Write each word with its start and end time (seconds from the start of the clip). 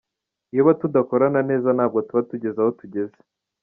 Iyo 0.53 0.61
tuba 0.63 0.73
tudakorana 0.81 1.39
neza 1.49 1.69
ntabwo 1.77 1.99
tuba 2.07 2.21
tugeze 2.29 2.57
aho 2.61 2.71
tugeze. 2.79 3.17